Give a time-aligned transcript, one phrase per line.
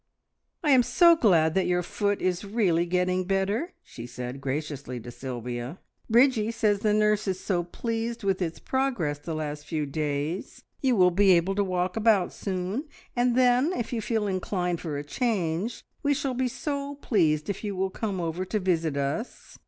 [0.63, 5.11] "I am so glad that your foot is really getting better," she said graciously to
[5.11, 5.77] Sylvia.
[6.09, 10.63] "Bridgie says the nurse is so pleased with its progress the last few days.
[10.81, 12.85] You will be able to walk about soon,
[13.15, 17.63] and then if you feel inclined for a change we shall be so pleased if
[17.63, 19.59] you will come over to visit us.